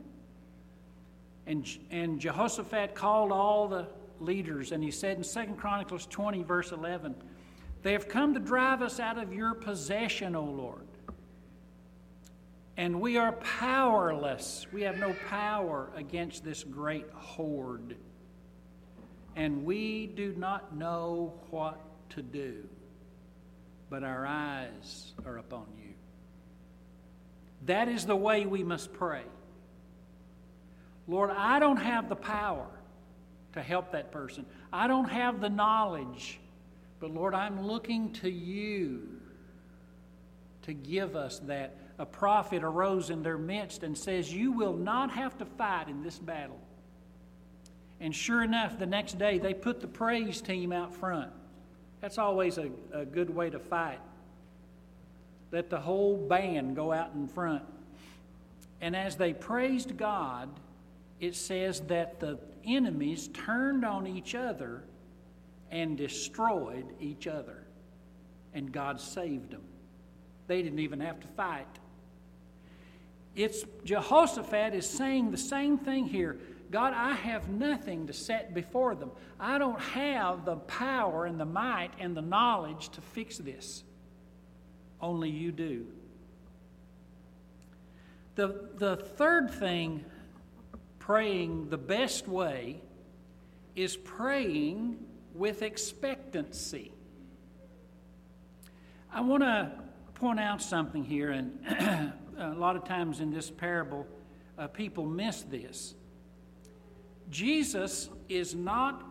And, 1.47 1.65
and 1.89 2.19
Jehoshaphat 2.19 2.95
called 2.95 3.31
all 3.31 3.69
the 3.69 3.87
leaders, 4.19 4.73
and 4.73 4.83
he 4.83 4.91
said 4.91 5.17
in 5.17 5.23
2 5.23 5.53
Chronicles 5.53 6.05
20, 6.07 6.43
verse 6.43 6.73
11, 6.73 7.15
They 7.81 7.93
have 7.93 8.09
come 8.09 8.33
to 8.33 8.39
drive 8.39 8.81
us 8.81 8.99
out 8.99 9.17
of 9.17 9.33
your 9.33 9.53
possession, 9.53 10.35
O 10.35 10.43
Lord. 10.43 10.87
And 12.75 13.01
we 13.01 13.17
are 13.17 13.33
powerless. 13.33 14.65
We 14.71 14.83
have 14.83 14.97
no 14.97 15.13
power 15.27 15.89
against 15.95 16.43
this 16.43 16.63
great 16.63 17.09
horde. 17.13 17.97
And 19.35 19.65
we 19.65 20.07
do 20.07 20.33
not 20.37 20.75
know 20.75 21.33
what 21.49 21.79
to 22.11 22.21
do, 22.21 22.67
but 23.89 24.03
our 24.03 24.25
eyes 24.25 25.13
are 25.25 25.37
upon 25.37 25.67
you. 25.77 25.93
That 27.65 27.87
is 27.87 28.05
the 28.05 28.15
way 28.15 28.45
we 28.45 28.63
must 28.63 28.93
pray. 28.93 29.23
Lord, 31.07 31.31
I 31.31 31.59
don't 31.59 31.77
have 31.77 32.07
the 32.07 32.15
power 32.15 32.67
to 33.53 33.61
help 33.61 33.91
that 33.91 34.11
person, 34.11 34.45
I 34.71 34.87
don't 34.87 35.09
have 35.09 35.41
the 35.41 35.49
knowledge, 35.49 36.39
but 36.99 37.11
Lord, 37.11 37.33
I'm 37.33 37.65
looking 37.65 38.11
to 38.13 38.29
you 38.29 39.07
to 40.63 40.73
give 40.73 41.15
us 41.15 41.39
that. 41.39 41.75
A 41.97 42.05
prophet 42.05 42.63
arose 42.63 43.09
in 43.09 43.23
their 43.23 43.37
midst 43.37 43.83
and 43.83 43.97
says, 43.97 44.33
You 44.33 44.53
will 44.53 44.75
not 44.75 45.11
have 45.11 45.37
to 45.39 45.45
fight 45.45 45.89
in 45.89 46.01
this 46.01 46.17
battle. 46.17 46.59
And 47.99 48.15
sure 48.15 48.41
enough, 48.41 48.79
the 48.79 48.85
next 48.85 49.17
day 49.17 49.37
they 49.37 49.53
put 49.53 49.81
the 49.81 49.87
praise 49.87 50.39
team 50.39 50.71
out 50.71 50.95
front. 50.95 51.31
That's 52.01 52.17
always 52.17 52.57
a, 52.57 52.69
a 52.93 53.05
good 53.05 53.29
way 53.29 53.49
to 53.49 53.59
fight. 53.59 53.99
Let 55.51 55.69
the 55.69 55.79
whole 55.79 56.15
band 56.15 56.75
go 56.75 56.93
out 56.93 57.11
in 57.13 57.27
front. 57.27 57.63
And 58.79 58.95
as 58.95 59.17
they 59.17 59.33
praised 59.33 59.97
God, 59.97 60.49
it 61.19 61.35
says 61.35 61.81
that 61.81 62.19
the 62.19 62.39
enemies 62.65 63.29
turned 63.33 63.83
on 63.83 64.07
each 64.07 64.35
other 64.35 64.83
and 65.71 65.97
destroyed 65.97 66.85
each 66.99 67.27
other. 67.27 67.65
And 68.53 68.71
God 68.71 68.99
saved 68.99 69.51
them. 69.51 69.63
They 70.47 70.61
didn't 70.61 70.79
even 70.79 70.99
have 71.01 71.19
to 71.19 71.27
fight. 71.27 71.67
It's 73.35 73.63
Jehoshaphat 73.83 74.73
is 74.73 74.89
saying 74.89 75.31
the 75.31 75.37
same 75.37 75.77
thing 75.77 76.05
here. 76.05 76.39
God, 76.71 76.93
I 76.93 77.13
have 77.13 77.49
nothing 77.49 78.07
to 78.07 78.13
set 78.13 78.53
before 78.53 78.95
them. 78.95 79.11
I 79.39 79.57
don't 79.57 79.79
have 79.79 80.45
the 80.45 80.57
power 80.57 81.25
and 81.25 81.39
the 81.39 81.45
might 81.45 81.91
and 81.99 82.15
the 82.15 82.21
knowledge 82.21 82.89
to 82.89 83.01
fix 83.01 83.37
this. 83.37 83.83
Only 85.01 85.29
you 85.29 85.51
do. 85.51 85.87
The, 88.35 88.69
the 88.75 88.97
third 88.97 89.51
thing, 89.51 90.05
praying 90.99 91.69
the 91.69 91.77
best 91.77 92.27
way, 92.27 92.81
is 93.75 93.97
praying 93.97 94.97
with 95.33 95.61
expectancy. 95.61 96.91
I 99.11 99.21
want 99.21 99.43
to 99.43 99.71
point 100.15 100.39
out 100.39 100.61
something 100.61 101.03
here, 101.03 101.31
and 101.31 101.59
a 102.37 102.53
lot 102.55 102.75
of 102.75 102.83
times 102.83 103.19
in 103.19 103.31
this 103.31 103.49
parable, 103.49 104.05
uh, 104.57 104.67
people 104.67 105.05
miss 105.05 105.41
this. 105.43 105.95
Jesus 107.29 108.09
is 108.27 108.55
not 108.55 109.03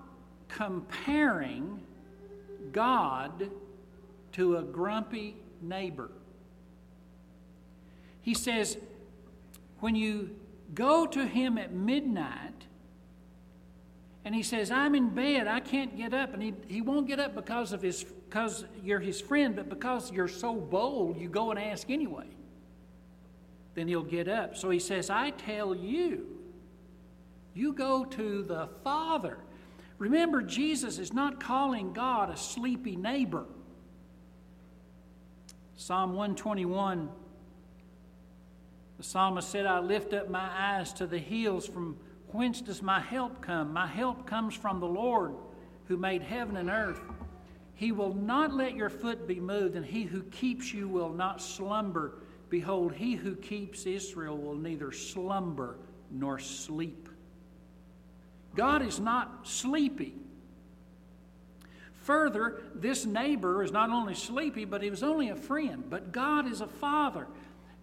comparing 0.49 1.81
God 2.73 3.51
to 4.33 4.57
a 4.57 4.63
grumpy 4.63 5.37
neighbor. 5.63 6.11
He 8.23 8.35
says, 8.35 8.77
when 9.81 9.95
you 9.95 10.37
go 10.75 11.07
to 11.07 11.27
him 11.27 11.57
at 11.59 11.73
midnight, 11.73 12.58
and 14.29 14.35
he 14.35 14.43
says, 14.43 14.71
I'm 14.71 14.95
in 14.95 15.09
bed, 15.09 15.49
I 15.49 15.59
can't 15.59 15.97
get 15.97 16.13
up, 16.13 16.35
and 16.35 16.43
he, 16.43 16.53
he 16.67 16.83
won't 16.83 17.07
get 17.07 17.19
up 17.19 17.35
because 17.35 17.73
of 17.73 17.81
his 17.81 18.05
because 18.05 18.67
you're 18.85 19.01
his 19.01 19.23
friend, 19.23 19.57
but 19.57 19.71
because 19.71 20.13
you're 20.13 20.29
so 20.29 20.55
bold, 20.55 21.19
you 21.19 21.31
go 21.31 21.51
and 21.51 21.59
ask 21.59 21.89
anyway. 21.89 22.27
Then 23.73 23.89
he'll 23.89 24.03
get 24.03 24.29
up. 24.29 24.55
So 24.55 24.69
he 24.69 24.81
says, 24.81 25.09
I 25.09 25.31
tell 25.31 25.75
you, 25.75 26.27
you 27.55 27.73
go 27.73 28.05
to 28.05 28.43
the 28.43 28.69
Father. 28.85 29.39
Remember, 29.97 30.43
Jesus 30.43 30.99
is 30.99 31.15
not 31.15 31.41
calling 31.41 31.95
God 31.95 32.29
a 32.29 32.37
sleepy 32.37 32.97
neighbor. 32.97 33.47
Psalm 35.77 36.11
121, 36.11 37.09
the 38.99 39.03
psalmist 39.03 39.49
said, 39.49 39.65
I 39.65 39.79
lift 39.79 40.13
up 40.13 40.29
my 40.29 40.51
eyes 40.55 40.93
to 40.93 41.07
the 41.07 41.19
hills. 41.19 41.67
From 41.67 41.97
whence 42.33 42.61
does 42.61 42.83
my 42.83 43.01
help 43.01 43.41
come? 43.41 43.73
My 43.73 43.87
help 43.87 44.27
comes 44.27 44.55
from 44.55 44.81
the 44.81 44.87
Lord 44.87 45.35
who 45.87 45.97
made 45.97 46.23
heaven 46.23 46.57
and 46.57 46.71
earth. 46.71 47.01
He 47.75 47.93
will 47.93 48.15
not 48.15 48.53
let 48.53 48.75
your 48.75 48.91
foot 48.91 49.27
be 49.27 49.39
moved, 49.39 49.77
and 49.77 49.87
he 49.87 50.03
who 50.03 50.23
keeps 50.25 50.75
you 50.75 50.89
will 50.89 51.13
not 51.13 51.41
slumber. 51.41 52.15
Behold, 52.51 52.93
he 52.93 53.15
who 53.15 53.37
keeps 53.37 53.87
Israel 53.87 54.37
will 54.37 54.57
neither 54.57 54.91
slumber 54.91 55.77
nor 56.11 56.39
sleep. 56.39 57.09
God 58.55 58.83
is 58.83 58.99
not 58.99 59.47
sleepy. 59.47 60.15
Further, 62.03 62.63
this 62.75 63.05
neighbor 63.05 63.63
is 63.63 63.71
not 63.71 63.91
only 63.91 64.15
sleepy, 64.15 64.65
but 64.65 64.83
he 64.83 64.91
was 64.91 65.03
only 65.03 65.29
a 65.29 65.37
friend. 65.37 65.85
But 65.89 66.11
God 66.11 66.51
is 66.51 66.61
a 66.61 66.67
father. 66.67 67.27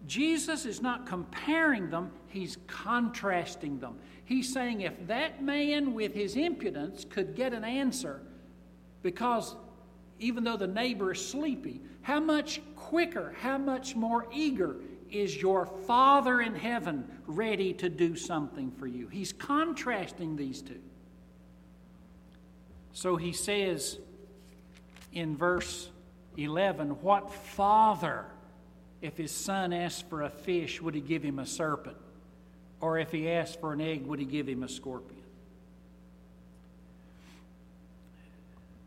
Jesus 0.06 0.66
is 0.66 0.82
not 0.82 1.06
comparing 1.06 1.90
them, 1.90 2.10
he's 2.28 2.58
contrasting 2.66 3.78
them. 3.78 3.96
He's 4.24 4.52
saying 4.52 4.82
if 4.82 5.06
that 5.06 5.42
man 5.42 5.94
with 5.94 6.14
his 6.14 6.36
impudence 6.36 7.04
could 7.04 7.34
get 7.34 7.52
an 7.52 7.64
answer, 7.64 8.20
because 9.02 9.56
even 10.18 10.44
though 10.44 10.56
the 10.56 10.66
neighbor 10.66 11.12
is 11.12 11.24
sleepy, 11.24 11.80
how 12.02 12.20
much 12.20 12.60
quicker, 12.74 13.34
how 13.40 13.58
much 13.58 13.94
more 13.94 14.26
eager 14.32 14.76
is 15.10 15.40
your 15.40 15.66
Father 15.66 16.40
in 16.40 16.54
heaven 16.54 17.08
ready 17.26 17.72
to 17.74 17.88
do 17.88 18.16
something 18.16 18.70
for 18.72 18.86
you? 18.86 19.08
He's 19.08 19.32
contrasting 19.32 20.36
these 20.36 20.62
two. 20.62 20.80
So 22.92 23.16
he 23.16 23.32
says 23.32 23.98
in 25.12 25.36
verse 25.36 25.90
11, 26.36 27.02
What 27.02 27.32
father, 27.32 28.26
if 29.02 29.16
his 29.16 29.30
son 29.30 29.72
asked 29.72 30.08
for 30.08 30.22
a 30.22 30.30
fish, 30.30 30.80
would 30.80 30.94
he 30.94 31.00
give 31.00 31.22
him 31.22 31.38
a 31.38 31.46
serpent? 31.46 31.96
Or 32.80 32.98
if 32.98 33.10
he 33.10 33.30
asked 33.30 33.60
for 33.60 33.72
an 33.72 33.80
egg, 33.80 34.06
would 34.06 34.18
he 34.18 34.24
give 34.26 34.48
him 34.48 34.62
a 34.62 34.68
scorpion? 34.68 35.22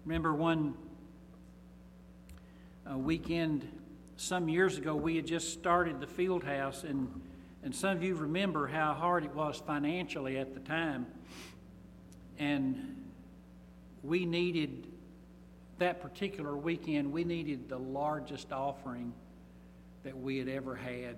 Remember 0.05 0.33
one 0.33 0.73
uh, 2.89 2.97
weekend 2.97 3.67
some 4.17 4.49
years 4.49 4.77
ago, 4.77 4.95
we 4.95 5.15
had 5.15 5.25
just 5.25 5.53
started 5.53 6.01
the 6.01 6.07
field 6.07 6.43
house, 6.43 6.83
and, 6.83 7.21
and 7.63 7.73
some 7.73 7.95
of 7.95 8.03
you 8.03 8.15
remember 8.15 8.67
how 8.67 8.93
hard 8.93 9.23
it 9.23 9.33
was 9.33 9.61
financially 9.65 10.37
at 10.37 10.53
the 10.53 10.59
time. 10.59 11.05
And 12.37 13.05
we 14.03 14.25
needed, 14.25 14.87
that 15.77 16.01
particular 16.01 16.57
weekend, 16.57 17.11
we 17.11 17.23
needed 17.23 17.69
the 17.69 17.77
largest 17.77 18.51
offering 18.51 19.13
that 20.03 20.17
we 20.17 20.37
had 20.37 20.47
ever 20.47 20.75
had. 20.75 21.17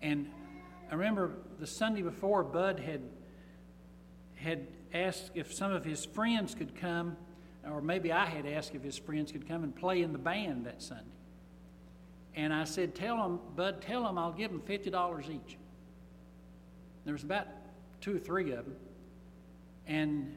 And 0.00 0.30
I 0.90 0.94
remember 0.94 1.32
the 1.58 1.66
Sunday 1.66 2.02
before, 2.02 2.44
Bud 2.44 2.78
had, 2.80 3.02
had 4.36 4.66
asked 4.94 5.32
if 5.34 5.52
some 5.52 5.72
of 5.72 5.84
his 5.84 6.04
friends 6.04 6.54
could 6.54 6.74
come, 6.74 7.16
or 7.68 7.80
maybe 7.80 8.12
I 8.12 8.26
had 8.26 8.46
asked 8.46 8.74
if 8.74 8.82
his 8.82 8.96
friends 8.96 9.32
could 9.32 9.46
come 9.46 9.64
and 9.64 9.74
play 9.74 10.02
in 10.02 10.12
the 10.12 10.18
band 10.18 10.66
that 10.66 10.80
Sunday. 10.82 11.04
And 12.34 12.54
I 12.54 12.64
said, 12.64 12.94
Tell 12.94 13.16
them, 13.16 13.40
Bud, 13.56 13.82
tell 13.82 14.04
them 14.04 14.16
I'll 14.16 14.32
give 14.32 14.50
them 14.50 14.60
$50 14.60 15.30
each. 15.30 15.58
There 17.04 17.12
was 17.12 17.24
about 17.24 17.48
two 18.00 18.16
or 18.16 18.18
three 18.20 18.52
of 18.52 18.64
them. 18.64 18.76
And 19.86 20.36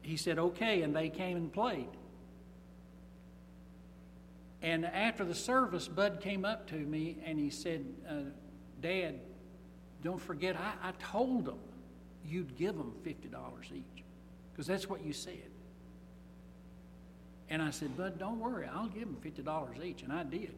he 0.00 0.16
said, 0.16 0.38
Okay. 0.38 0.82
And 0.82 0.96
they 0.96 1.10
came 1.10 1.36
and 1.36 1.52
played. 1.52 1.88
And 4.62 4.86
after 4.86 5.24
the 5.24 5.34
service, 5.34 5.88
Bud 5.88 6.20
came 6.20 6.44
up 6.44 6.68
to 6.68 6.76
me 6.76 7.18
and 7.26 7.38
he 7.38 7.50
said, 7.50 7.84
uh, 8.08 8.14
Dad, 8.80 9.18
don't 10.02 10.20
forget, 10.20 10.56
I, 10.56 10.88
I 10.88 10.92
told 11.10 11.46
them 11.46 11.58
you'd 12.24 12.56
give 12.56 12.76
them 12.76 12.92
$50 13.04 13.72
each 13.72 14.04
because 14.52 14.66
that's 14.66 14.88
what 14.88 15.04
you 15.04 15.12
said. 15.12 15.50
And 17.50 17.60
I 17.60 17.70
said, 17.70 17.96
Bud, 17.96 18.18
don't 18.18 18.38
worry, 18.38 18.66
I'll 18.72 18.88
give 18.88 19.02
them 19.04 19.16
$50 19.22 19.84
each. 19.84 20.02
And 20.02 20.12
I 20.12 20.22
did. 20.22 20.54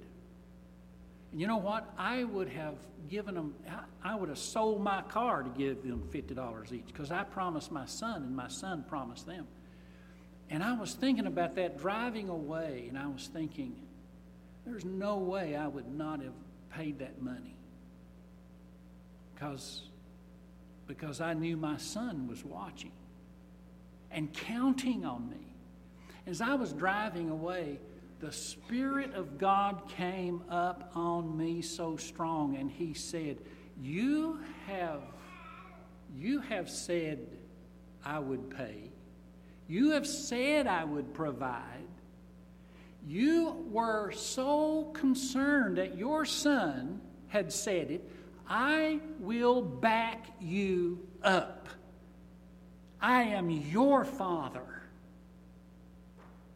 And 1.32 1.40
you 1.40 1.46
know 1.46 1.56
what? 1.56 1.92
I 1.98 2.24
would 2.24 2.48
have 2.50 2.74
given 3.08 3.34
them, 3.34 3.54
I 4.02 4.14
would 4.14 4.28
have 4.28 4.38
sold 4.38 4.82
my 4.82 5.02
car 5.02 5.42
to 5.42 5.50
give 5.50 5.82
them 5.82 6.02
$50 6.12 6.72
each 6.72 6.86
because 6.86 7.10
I 7.10 7.24
promised 7.24 7.72
my 7.72 7.86
son 7.86 8.22
and 8.22 8.36
my 8.36 8.48
son 8.48 8.84
promised 8.86 9.26
them. 9.26 9.46
And 10.50 10.62
I 10.62 10.74
was 10.74 10.92
thinking 10.92 11.26
about 11.26 11.56
that 11.56 11.80
driving 11.80 12.28
away, 12.28 12.86
and 12.88 12.98
I 12.98 13.06
was 13.06 13.28
thinking, 13.32 13.74
there's 14.64 14.84
no 14.84 15.16
way 15.16 15.56
I 15.56 15.66
would 15.66 15.92
not 15.92 16.20
have 16.20 16.32
paid 16.70 16.98
that 17.00 17.20
money. 17.20 17.56
Because, 19.34 19.82
because 20.86 21.20
I 21.20 21.34
knew 21.34 21.56
my 21.56 21.76
son 21.76 22.28
was 22.28 22.44
watching 22.44 22.92
and 24.10 24.32
counting 24.32 25.04
on 25.04 25.28
me. 25.28 25.54
As 26.26 26.40
I 26.40 26.54
was 26.54 26.72
driving 26.72 27.30
away, 27.30 27.78
the 28.20 28.32
Spirit 28.32 29.12
of 29.12 29.36
God 29.36 29.82
came 29.88 30.42
up 30.48 30.90
on 30.94 31.36
me 31.36 31.60
so 31.60 31.96
strong, 31.96 32.56
and 32.56 32.70
He 32.70 32.94
said, 32.94 33.38
You 33.82 34.38
have, 34.66 35.02
you 36.16 36.40
have 36.40 36.70
said 36.70 37.18
I 38.04 38.20
would 38.20 38.48
pay. 38.56 38.90
You 39.68 39.90
have 39.90 40.06
said 40.06 40.66
I 40.66 40.84
would 40.84 41.12
provide. 41.12 41.88
You 43.06 43.66
were 43.70 44.12
so 44.12 44.90
concerned 44.94 45.78
that 45.78 45.98
your 45.98 46.24
son 46.24 47.00
had 47.28 47.52
said 47.52 47.90
it. 47.90 48.10
I 48.48 49.00
will 49.18 49.62
back 49.62 50.26
you 50.40 51.06
up. 51.22 51.68
I 53.00 53.22
am 53.22 53.50
your 53.50 54.04
father. 54.04 54.82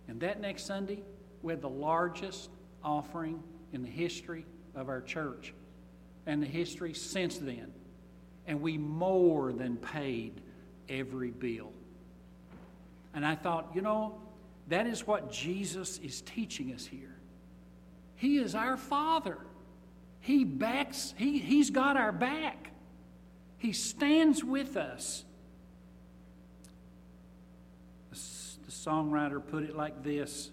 And 0.06 0.20
that 0.20 0.40
next 0.40 0.64
Sunday, 0.64 1.02
we 1.42 1.52
had 1.52 1.60
the 1.60 1.68
largest 1.68 2.48
offering 2.82 3.42
in 3.72 3.82
the 3.82 3.90
history 3.90 4.46
of 4.74 4.88
our 4.88 5.02
church 5.02 5.52
and 6.26 6.42
the 6.42 6.46
history 6.46 6.94
since 6.94 7.36
then. 7.36 7.72
And 8.46 8.62
we 8.62 8.78
more 8.78 9.52
than 9.52 9.76
paid 9.76 10.40
every 10.88 11.30
bill. 11.30 11.72
And 13.12 13.26
I 13.26 13.34
thought, 13.34 13.72
you 13.74 13.82
know, 13.82 14.18
that 14.68 14.86
is 14.86 15.06
what 15.06 15.32
Jesus 15.32 15.98
is 15.98 16.20
teaching 16.20 16.72
us 16.72 16.86
here. 16.86 17.16
He 18.16 18.38
is 18.38 18.54
our 18.54 18.76
Father. 18.76 19.38
He 20.20 20.44
backs, 20.44 21.14
he, 21.16 21.38
He's 21.38 21.70
got 21.70 21.96
our 21.96 22.12
back. 22.12 22.70
He 23.56 23.72
stands 23.72 24.44
with 24.44 24.76
us. 24.76 25.24
The, 28.10 28.18
the 28.66 28.72
songwriter 28.72 29.44
put 29.44 29.64
it 29.64 29.76
like 29.76 30.02
this 30.02 30.50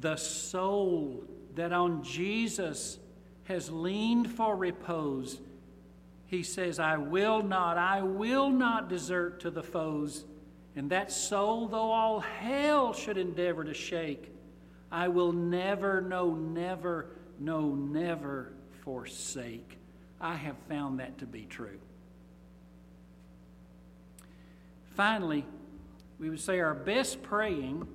The 0.00 0.16
soul 0.16 1.24
that 1.54 1.72
on 1.72 2.02
Jesus 2.02 2.98
has 3.44 3.70
leaned 3.70 4.30
for 4.30 4.56
repose, 4.56 5.40
he 6.26 6.42
says, 6.42 6.78
I 6.78 6.96
will 6.96 7.42
not, 7.42 7.78
I 7.78 8.02
will 8.02 8.50
not 8.50 8.88
desert 8.88 9.40
to 9.40 9.50
the 9.50 9.62
foes. 9.62 10.24
And 10.76 10.90
that 10.90 11.12
soul, 11.12 11.68
though 11.68 11.92
all 11.92 12.20
hell 12.20 12.92
should 12.92 13.16
endeavor 13.16 13.62
to 13.64 13.74
shake, 13.74 14.30
I 14.90 15.08
will 15.08 15.32
never, 15.32 16.00
no, 16.00 16.34
never, 16.34 17.06
no, 17.38 17.74
never 17.74 18.52
forsake. 18.82 19.78
I 20.20 20.34
have 20.34 20.56
found 20.68 21.00
that 21.00 21.18
to 21.18 21.26
be 21.26 21.46
true. 21.46 21.78
Finally, 24.94 25.44
we 26.18 26.30
would 26.30 26.40
say 26.40 26.60
our 26.60 26.74
best 26.74 27.22
praying 27.22 27.86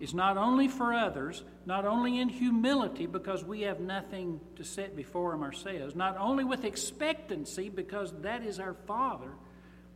is 0.00 0.14
not 0.14 0.36
only 0.36 0.68
for 0.68 0.94
others, 0.94 1.44
not 1.66 1.84
only 1.84 2.18
in 2.20 2.28
humility 2.28 3.06
because 3.06 3.44
we 3.44 3.62
have 3.62 3.80
nothing 3.80 4.40
to 4.56 4.64
set 4.64 4.96
before 4.96 5.34
Him 5.34 5.42
ourselves, 5.42 5.94
not 5.94 6.16
only 6.18 6.44
with 6.44 6.64
expectancy 6.64 7.68
because 7.68 8.12
that 8.22 8.42
is 8.42 8.60
our 8.60 8.74
Father, 8.86 9.30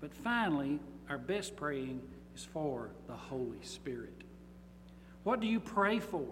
but 0.01 0.13
finally, 0.13 0.81
our 1.09 1.19
best 1.19 1.57
praying 1.57 2.03
is 2.35 2.45
for 2.45 2.91
the 3.07 3.15
Holy 3.15 3.63
Spirit. 3.63 4.25
What 5.25 5.41
do 5.41 5.47
you 5.47 5.61
pray 5.61 5.99
for? 5.99 6.27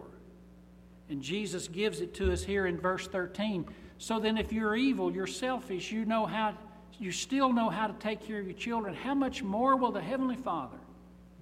And 1.09 1.23
Jesus 1.23 1.69
gives 1.69 2.01
it 2.01 2.15
to 2.15 2.33
us 2.33 2.43
here 2.43 2.67
in 2.67 2.79
verse 2.79 3.07
13. 3.07 3.67
So 3.99 4.19
then, 4.19 4.39
if 4.39 4.53
you're 4.53 4.77
evil, 4.77 5.13
you're 5.13 5.27
selfish, 5.27 5.93
you 5.93 6.05
know 6.05 6.25
how, 6.25 6.55
you 6.99 7.13
still 7.13 7.53
know 7.53 7.69
how 7.69 7.87
to 7.87 7.93
take 7.95 8.27
care 8.27 8.39
of 8.39 8.47
your 8.47 8.57
children, 8.57 8.95
how 8.95 9.15
much 9.15 9.43
more 9.43 9.77
will 9.77 9.93
the 9.93 10.01
Heavenly 10.01 10.37
Father 10.37 10.79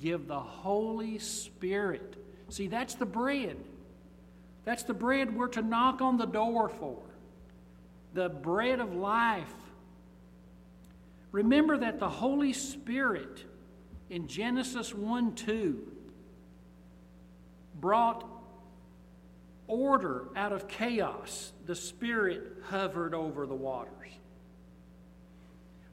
give 0.01 0.27
the 0.27 0.40
Holy 0.40 1.18
Spirit? 1.18 2.16
See, 2.49 2.66
that's 2.66 2.94
the 2.94 3.07
bread. 3.07 3.57
That's 4.64 4.83
the 4.83 4.94
bread 4.94 5.35
we're 5.35 5.49
to 5.49 5.62
knock 5.62 6.01
on 6.01 6.18
the 6.18 6.27
door 6.27 6.68
for. 6.68 6.99
The 8.14 8.29
bread 8.29 8.81
of 8.81 8.94
life. 8.94 9.53
Remember 11.31 11.77
that 11.77 12.01
the 12.01 12.09
Holy 12.09 12.53
Spirit 12.53 13.44
in 14.11 14.27
Genesis 14.27 14.94
1 14.94 15.35
2 15.35 15.92
brought 17.81 18.25
order 19.66 20.29
out 20.35 20.53
of 20.53 20.68
chaos. 20.68 21.53
The 21.66 21.75
Spirit 21.75 22.42
hovered 22.64 23.14
over 23.14 23.47
the 23.47 23.55
waters. 23.55 23.92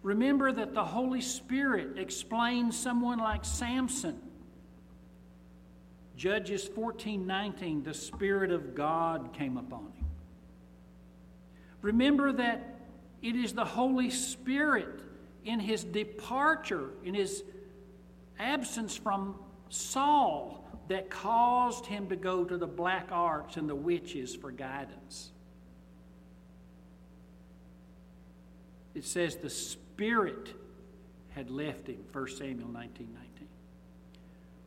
Remember 0.02 0.52
that 0.52 0.74
the 0.74 0.86
Holy 0.86 1.22
Spirit 1.22 1.98
explains 1.98 2.78
someone 2.78 3.20
like 3.20 3.44
Samson. 3.44 4.22
Judges 6.16 6.64
14 6.64 7.26
19, 7.26 7.84
the 7.84 7.94
Spirit 7.94 8.52
of 8.52 8.76
God 8.76 9.34
came 9.34 9.58
upon 9.58 9.92
him. 9.98 10.06
Remember 11.82 12.32
that 12.32 12.80
it 13.22 13.36
is 13.36 13.54
the 13.54 13.66
Holy 13.66 14.10
Spirit 14.10 15.02
in 15.44 15.60
his 15.60 15.84
departure, 15.84 16.92
in 17.04 17.14
his 17.14 17.44
absence 18.40 18.96
from 18.96 19.36
Saul 19.70 20.64
that 20.88 21.10
caused 21.10 21.86
him 21.86 22.08
to 22.10 22.16
go 22.16 22.44
to 22.44 22.58
the 22.58 22.68
black 22.68 23.10
arts 23.12 23.58
and 23.58 23.68
the 23.68 23.76
witches 23.76 24.36
for 24.36 24.52
guidance. 24.52 25.32
It 28.94 29.04
says 29.04 29.36
the 29.36 29.50
Spirit 29.50 30.54
had 31.30 31.50
left 31.50 31.88
him, 31.88 32.04
1 32.14 32.28
Samuel 32.30 32.70
19 32.70 33.10
19. 33.14 33.48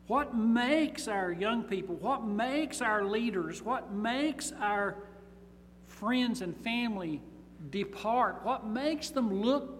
What 0.06 0.34
makes 0.34 1.08
our 1.08 1.32
young 1.32 1.64
people, 1.64 1.94
what 1.96 2.24
makes 2.24 2.80
our 2.80 3.04
leaders, 3.04 3.62
what 3.62 3.92
makes 3.92 4.52
our 4.52 4.96
friends 5.86 6.40
and 6.42 6.56
family 6.56 7.20
depart, 7.70 8.40
what 8.42 8.66
makes 8.66 9.10
them 9.10 9.42
look 9.42 9.77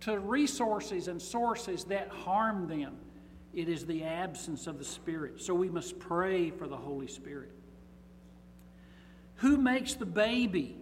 to 0.00 0.18
resources 0.18 1.08
and 1.08 1.20
sources 1.20 1.84
that 1.84 2.08
harm 2.08 2.68
them. 2.68 2.96
It 3.52 3.68
is 3.68 3.86
the 3.86 4.04
absence 4.04 4.66
of 4.66 4.78
the 4.78 4.84
Spirit. 4.84 5.40
So 5.40 5.54
we 5.54 5.68
must 5.68 5.98
pray 5.98 6.50
for 6.50 6.68
the 6.68 6.76
Holy 6.76 7.08
Spirit. 7.08 7.50
Who 9.36 9.56
makes 9.56 9.94
the 9.94 10.06
baby 10.06 10.76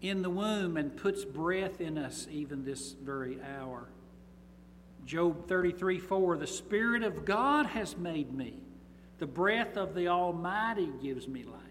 in 0.00 0.22
the 0.22 0.30
womb 0.30 0.76
and 0.76 0.96
puts 0.96 1.24
breath 1.24 1.80
in 1.80 1.98
us 1.98 2.26
even 2.30 2.64
this 2.64 2.92
very 2.92 3.38
hour? 3.42 3.88
Job 5.04 5.48
33 5.48 5.98
4 5.98 6.36
The 6.36 6.46
Spirit 6.46 7.02
of 7.02 7.24
God 7.24 7.66
has 7.66 7.96
made 7.96 8.32
me, 8.32 8.54
the 9.18 9.26
breath 9.26 9.76
of 9.76 9.94
the 9.94 10.08
Almighty 10.08 10.90
gives 11.02 11.26
me 11.26 11.44
life. 11.44 11.67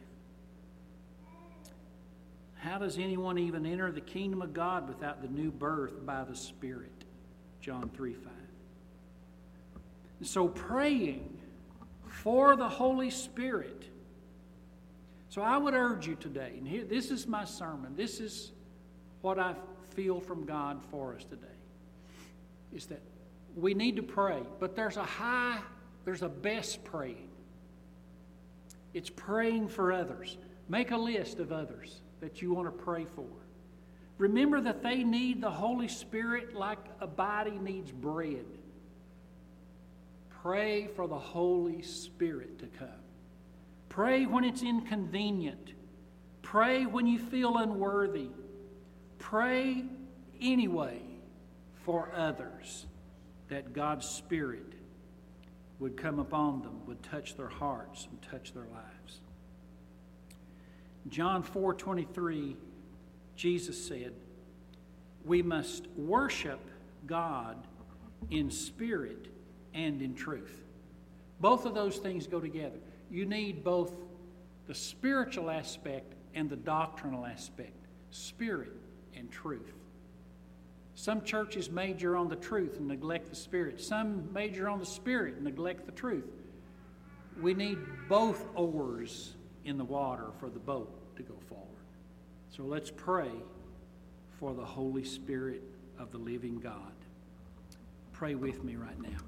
How 2.67 2.77
does 2.77 2.97
anyone 2.97 3.37
even 3.37 3.65
enter 3.65 3.93
the 3.93 4.01
kingdom 4.01 4.41
of 4.41 4.53
God 4.53 4.89
without 4.89 5.21
the 5.21 5.29
new 5.29 5.51
birth 5.51 6.05
by 6.05 6.25
the 6.25 6.35
Spirit? 6.35 7.05
John 7.61 7.89
3 7.95 8.13
5. 8.13 8.31
So 10.23 10.49
praying 10.49 11.37
for 12.09 12.57
the 12.57 12.67
Holy 12.67 13.09
Spirit. 13.09 13.85
So 15.29 15.41
I 15.41 15.57
would 15.57 15.75
urge 15.75 16.07
you 16.07 16.15
today, 16.15 16.55
and 16.57 16.67
here 16.67 16.83
this 16.83 17.09
is 17.09 17.25
my 17.25 17.45
sermon. 17.45 17.95
This 17.95 18.19
is 18.19 18.51
what 19.21 19.39
I 19.39 19.55
feel 19.95 20.19
from 20.19 20.45
God 20.45 20.81
for 20.91 21.15
us 21.15 21.23
today. 21.23 21.47
Is 22.73 22.87
that 22.87 23.01
we 23.55 23.75
need 23.75 23.95
to 23.95 24.03
pray, 24.03 24.41
but 24.59 24.75
there's 24.75 24.97
a 24.97 25.05
high, 25.05 25.59
there's 26.03 26.21
a 26.21 26.29
best 26.29 26.83
praying. 26.83 27.29
It's 28.93 29.09
praying 29.09 29.69
for 29.69 29.93
others. 29.93 30.37
Make 30.67 30.91
a 30.91 30.97
list 30.97 31.39
of 31.39 31.53
others 31.53 32.01
that 32.19 32.41
you 32.41 32.53
want 32.53 32.67
to 32.67 32.83
pray 32.83 33.05
for. 33.15 33.27
Remember 34.17 34.59
that 34.61 34.81
they 34.81 35.03
need 35.03 35.41
the 35.41 35.51
Holy 35.51 35.87
Spirit 35.87 36.55
like 36.55 36.79
a 36.99 37.07
body 37.07 37.51
needs 37.51 37.91
bread. 37.91 38.45
Pray 40.41 40.87
for 40.95 41.07
the 41.07 41.19
Holy 41.19 41.81
Spirit 41.81 42.59
to 42.59 42.67
come. 42.67 42.87
Pray 43.89 44.25
when 44.25 44.43
it's 44.43 44.63
inconvenient. 44.63 45.73
Pray 46.41 46.85
when 46.85 47.05
you 47.05 47.19
feel 47.19 47.57
unworthy. 47.57 48.29
Pray 49.19 49.83
anyway 50.39 51.01
for 51.83 52.11
others 52.15 52.85
that 53.49 53.73
God's 53.73 54.07
Spirit 54.07 54.73
would 55.79 55.95
come 55.95 56.19
upon 56.19 56.61
them, 56.61 56.85
would 56.87 57.03
touch 57.03 57.35
their 57.37 57.49
hearts 57.49 58.07
and 58.09 58.21
touch 58.21 58.53
their 58.53 58.65
lives. 58.65 59.21
John 61.09 61.43
4 61.43 61.73
23, 61.73 62.55
Jesus 63.35 63.87
said, 63.87 64.13
We 65.25 65.41
must 65.41 65.87
worship 65.95 66.59
God 67.05 67.57
in 68.29 68.51
spirit 68.51 69.27
and 69.73 70.01
in 70.01 70.15
truth. 70.15 70.63
Both 71.39 71.65
of 71.65 71.73
those 71.75 71.97
things 71.97 72.27
go 72.27 72.39
together. 72.39 72.79
You 73.09 73.25
need 73.25 73.63
both 73.63 73.93
the 74.67 74.75
spiritual 74.75 75.49
aspect 75.49 76.13
and 76.33 76.49
the 76.49 76.55
doctrinal 76.55 77.25
aspect 77.25 77.73
spirit 78.09 78.73
and 79.15 79.31
truth. 79.31 79.73
Some 80.95 81.21
churches 81.21 81.69
major 81.69 82.17
on 82.17 82.27
the 82.27 82.35
truth 82.35 82.77
and 82.77 82.87
neglect 82.87 83.29
the 83.29 83.35
spirit. 83.35 83.79
Some 83.79 84.33
major 84.33 84.67
on 84.67 84.79
the 84.79 84.85
spirit 84.85 85.35
and 85.35 85.43
neglect 85.43 85.85
the 85.85 85.91
truth. 85.91 86.25
We 87.39 87.53
need 87.53 87.77
both 88.09 88.43
oars 88.55 89.35
in 89.67 89.77
the 89.77 89.83
water 89.83 90.27
for 90.39 90.49
the 90.49 90.59
boat 90.59 91.15
to 91.17 91.23
go 91.23 91.35
forward. 91.49 91.67
So 92.49 92.63
let's 92.63 92.89
pray 92.89 93.29
for 94.39 94.53
the 94.53 94.63
Holy 94.63 95.03
Spirit 95.03 95.61
of 95.99 96.11
the 96.11 96.17
living 96.17 96.57
God. 96.59 96.93
Pray 98.13 98.35
with 98.35 98.63
me 98.63 98.77
right 98.77 98.99
now. 98.99 99.19